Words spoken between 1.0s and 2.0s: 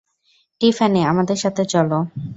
আমাদের সাথে চলো!